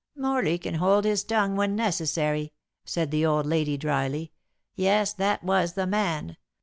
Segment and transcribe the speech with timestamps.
[0.17, 2.53] "Morley can hold his tongue when necessary,"
[2.85, 4.31] said the old lady dryly.
[4.73, 6.37] "Yes, that was the man.